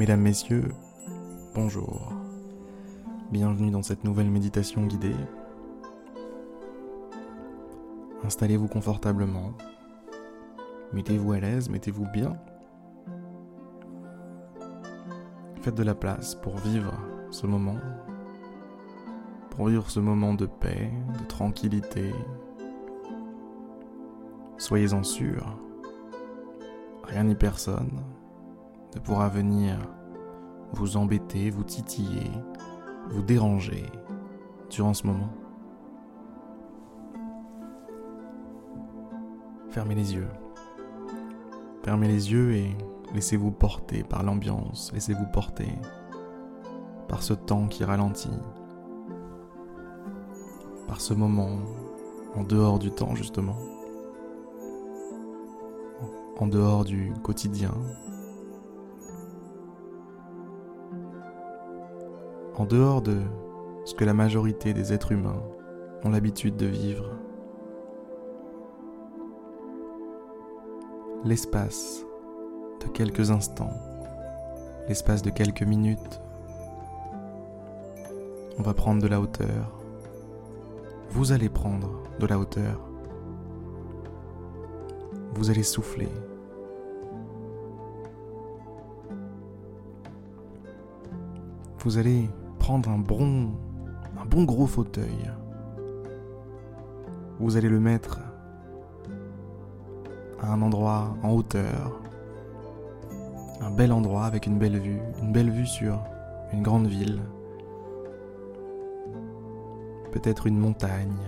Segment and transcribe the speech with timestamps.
[0.00, 0.72] Mesdames, Messieurs,
[1.54, 2.10] bonjour.
[3.30, 5.14] Bienvenue dans cette nouvelle méditation guidée.
[8.24, 9.52] Installez-vous confortablement.
[10.94, 12.34] Mettez-vous à l'aise, mettez-vous bien.
[15.60, 16.94] Faites de la place pour vivre
[17.30, 17.76] ce moment.
[19.50, 22.14] Pour vivre ce moment de paix, de tranquillité.
[24.56, 25.58] Soyez-en sûrs.
[27.02, 28.02] Rien ni personne
[28.94, 29.78] ne pourra venir
[30.72, 32.30] vous embêter, vous titiller,
[33.10, 33.84] vous déranger
[34.70, 35.30] durant ce moment.
[39.70, 40.28] Fermez les yeux.
[41.84, 42.76] Fermez les yeux et
[43.14, 45.68] laissez-vous porter par l'ambiance, laissez-vous porter
[47.08, 48.28] par ce temps qui ralentit,
[50.86, 51.58] par ce moment
[52.36, 53.56] en dehors du temps justement,
[56.38, 57.72] en dehors du quotidien,
[62.56, 63.18] en dehors de
[63.84, 65.42] ce que la majorité des êtres humains
[66.04, 67.10] ont l'habitude de vivre.
[71.24, 72.04] L'espace
[72.80, 73.72] de quelques instants,
[74.88, 76.20] l'espace de quelques minutes,
[78.58, 79.72] on va prendre de la hauteur.
[81.10, 82.80] Vous allez prendre de la hauteur.
[85.34, 86.08] Vous allez souffler.
[91.78, 92.28] Vous allez
[92.74, 95.30] un bon gros fauteuil.
[97.40, 98.20] Vous allez le mettre
[100.40, 102.00] à un endroit en hauteur.
[103.60, 105.98] Un bel endroit avec une belle vue, une belle vue sur
[106.52, 107.20] une grande ville.
[110.12, 111.26] Peut-être une montagne.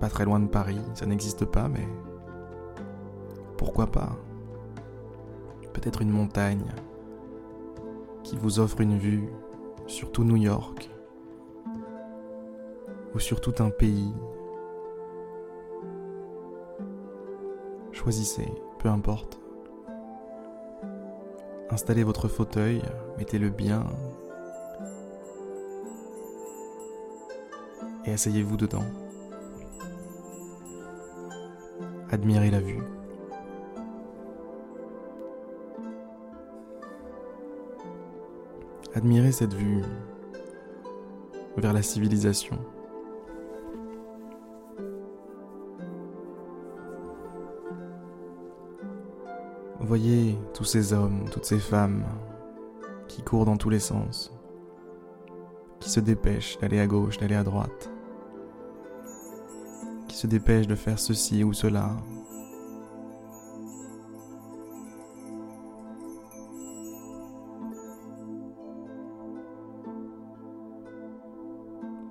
[0.00, 1.86] Pas très loin de Paris, ça n'existe pas, mais
[3.56, 4.16] pourquoi pas
[5.72, 6.64] Peut-être une montagne
[8.22, 9.28] qui vous offre une vue
[9.86, 10.90] sur tout New York
[13.14, 14.12] ou sur tout un pays.
[17.92, 19.38] Choisissez, peu importe.
[21.70, 22.82] Installez votre fauteuil,
[23.18, 23.86] mettez-le bien
[28.04, 28.84] et asseyez-vous dedans.
[32.10, 32.82] Admirez la vue.
[38.94, 39.80] Admirez cette vue
[41.56, 42.58] vers la civilisation.
[49.80, 52.04] Voyez tous ces hommes, toutes ces femmes
[53.08, 54.30] qui courent dans tous les sens,
[55.80, 57.90] qui se dépêchent d'aller à gauche, d'aller à droite,
[60.06, 61.96] qui se dépêchent de faire ceci ou cela,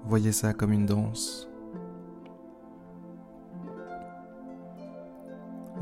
[0.05, 1.47] Voyez ça comme une danse.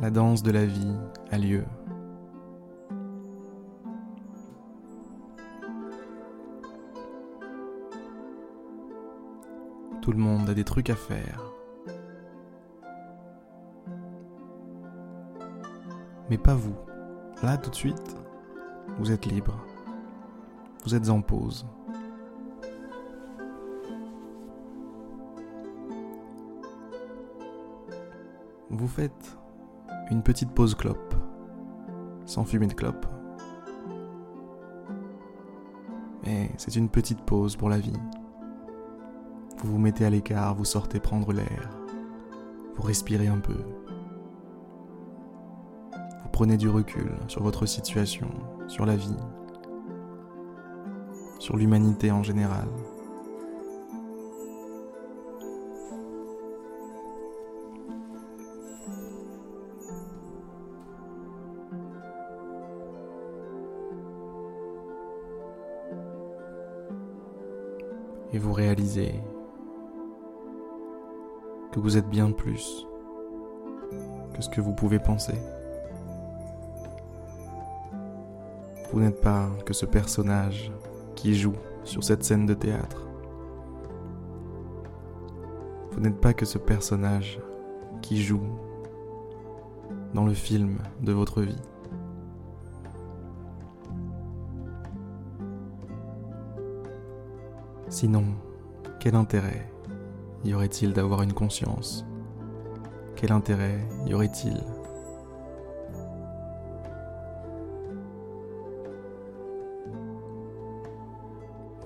[0.02, 0.96] La danse de la vie
[1.32, 1.66] a lieu.
[10.02, 11.44] Tout le monde a des trucs à faire.
[16.30, 16.76] Mais pas vous.
[17.44, 18.16] Là, tout de suite,
[18.98, 19.56] vous êtes libre.
[20.84, 21.66] Vous êtes en pause.
[28.80, 29.38] Vous faites
[30.10, 31.14] une petite pause clope,
[32.26, 33.06] sans fumer de clope.
[36.24, 38.00] Mais c'est une petite pause pour la vie.
[39.58, 41.70] Vous vous mettez à l'écart, vous sortez prendre l'air,
[42.78, 43.58] vous respirez un peu.
[45.92, 48.30] Vous prenez du recul sur votre situation,
[48.68, 49.18] sur la vie,
[51.38, 52.70] sur l'humanité en général.
[68.40, 69.14] Vous réalisez
[71.72, 72.88] que vous êtes bien plus
[74.34, 75.36] que ce que vous pouvez penser.
[78.92, 80.72] Vous n'êtes pas que ce personnage
[81.16, 83.08] qui joue sur cette scène de théâtre.
[85.92, 87.40] Vous n'êtes pas que ce personnage
[88.02, 88.42] qui joue
[90.14, 91.62] dans le film de votre vie.
[97.90, 98.26] Sinon,
[99.00, 99.68] quel intérêt
[100.46, 102.06] y aurait-il d'avoir une conscience?
[103.16, 104.64] Quel intérêt y aurait-il?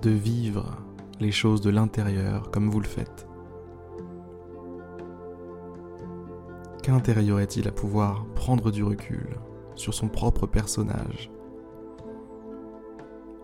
[0.01, 0.75] De vivre
[1.21, 3.25] les choses de l'intérieur comme vous le faites.
[6.83, 9.37] Quel intérêt y aurait-il à pouvoir prendre du recul
[9.75, 11.31] sur son propre personnage?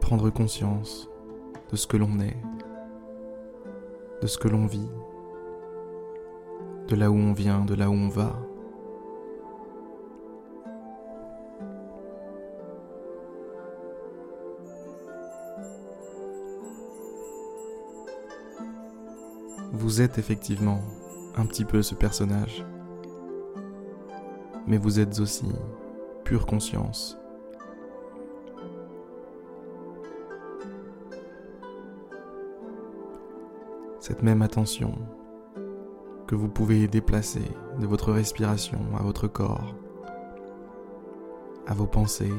[0.01, 1.09] Prendre conscience
[1.71, 2.37] de ce que l'on est,
[4.21, 4.89] de ce que l'on vit,
[6.87, 8.35] de là où on vient, de là où on va
[19.71, 20.81] Vous êtes effectivement
[21.35, 22.65] un petit peu ce personnage,
[24.65, 25.47] mais vous êtes aussi
[26.23, 27.18] pure conscience.
[34.09, 34.97] Cette même attention
[36.25, 37.43] que vous pouvez déplacer
[37.79, 39.75] de votre respiration à votre corps,
[41.67, 42.33] à vos pensées,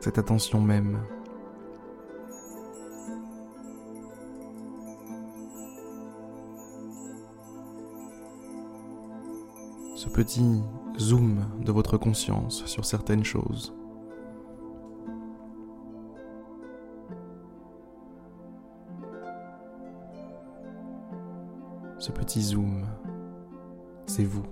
[0.00, 0.98] cette attention même
[9.94, 10.62] ce petit
[10.98, 13.74] zoom de votre conscience sur certaines choses.
[22.06, 22.86] Ce petit zoom,
[24.06, 24.44] c'est vous.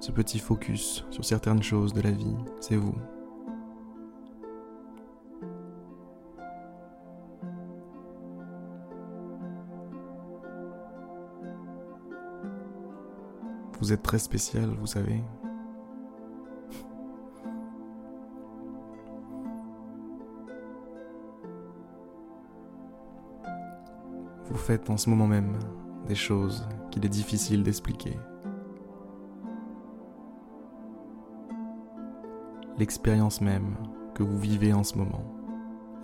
[0.00, 2.94] Ce petit focus sur certaines choses de la vie, c'est vous.
[13.80, 15.22] Vous êtes très spécial, vous savez.
[24.50, 25.58] Vous faites en ce moment même
[26.06, 28.18] des choses qu'il est difficile d'expliquer.
[32.78, 33.76] L'expérience même
[34.14, 35.24] que vous vivez en ce moment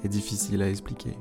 [0.03, 1.19] est difficile à expliquer.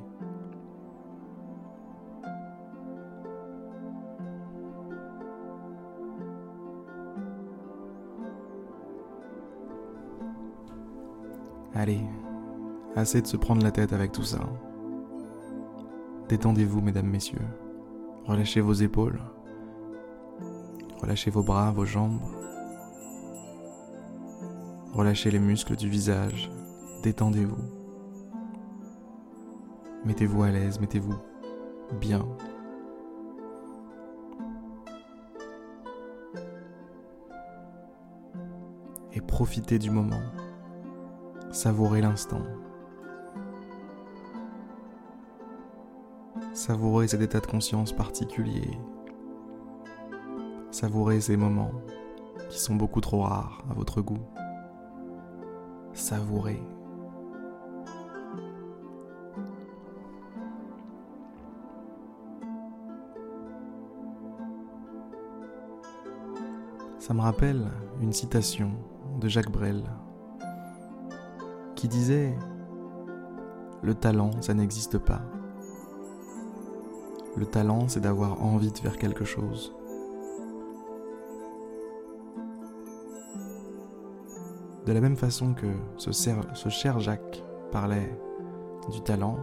[11.73, 12.01] Allez,
[12.95, 14.39] assez de se prendre la tête avec tout ça.
[16.29, 17.41] Détendez-vous, mesdames, messieurs.
[18.25, 19.19] Relâchez vos épaules.
[21.01, 22.21] Relâchez vos bras, vos jambes.
[24.93, 26.51] Relâchez les muscles du visage.
[27.01, 27.57] Détendez-vous.
[30.05, 31.15] Mettez-vous à l'aise, mettez-vous
[31.99, 32.23] bien.
[39.13, 40.21] Et profitez du moment.
[41.51, 42.43] Savourez l'instant.
[46.69, 48.69] Savourez cet état de conscience particulier.
[50.69, 51.71] Savourez ces moments
[52.47, 54.19] qui sont beaucoup trop rares à votre goût.
[55.93, 56.61] Savourez.
[66.99, 67.65] Ça me rappelle
[67.99, 68.73] une citation
[69.19, 69.81] de Jacques Brel
[71.75, 72.37] qui disait
[73.81, 75.23] Le talent, ça n'existe pas.
[77.35, 79.73] Le talent, c'est d'avoir envie de faire quelque chose.
[84.85, 85.67] De la même façon que
[85.97, 88.11] ce, cher Jacques parlait
[88.91, 89.37] du talent,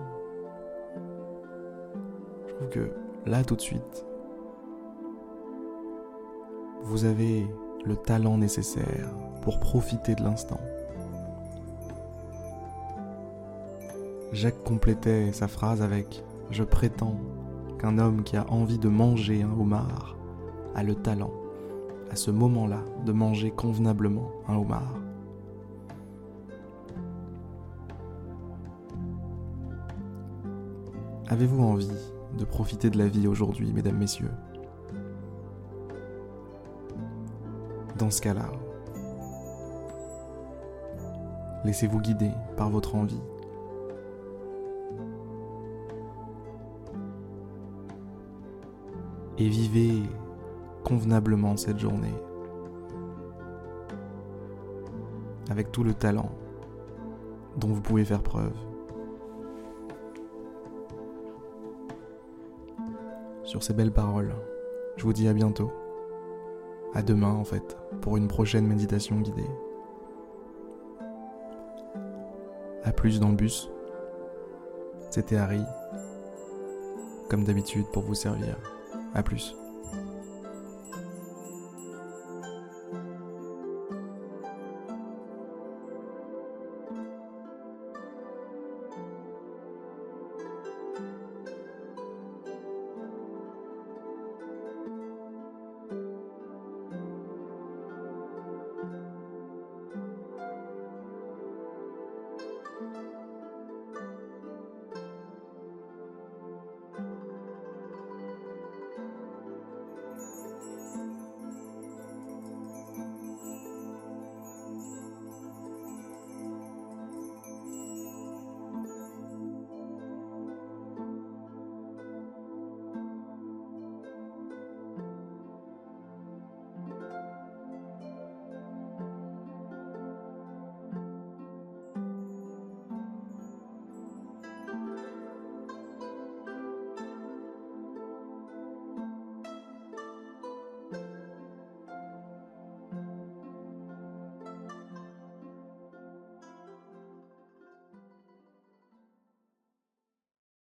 [2.48, 2.90] je trouve que
[3.26, 4.04] là tout de suite,
[6.82, 7.46] vous avez
[7.84, 9.08] le talent nécessaire
[9.42, 10.60] pour profiter de l'instant.
[14.32, 16.08] Jacques complétait sa phrase avec⁇
[16.50, 17.16] Je prétends
[17.78, 20.16] qu'un homme qui a envie de manger un homard
[20.74, 21.32] a le talent,
[22.10, 24.94] à ce moment-là, de manger convenablement un homard.
[31.28, 31.90] Avez-vous envie
[32.38, 34.30] de profiter de la vie aujourd'hui, mesdames, messieurs?
[37.98, 38.52] Dans ce cas-là,
[41.64, 43.20] laissez-vous guider par votre envie
[49.38, 50.02] et vivez
[50.84, 52.14] convenablement cette journée
[55.50, 56.30] avec tout le talent
[57.56, 58.52] dont vous pouvez faire preuve.
[63.44, 64.34] Sur ces belles paroles,
[64.96, 65.72] je vous dis à bientôt.
[66.94, 69.50] À demain en fait, pour une prochaine méditation guidée.
[72.84, 73.70] A plus dans le bus.
[75.10, 75.62] C'était Harry,
[77.28, 78.56] comme d'habitude pour vous servir.
[79.16, 79.65] A plus.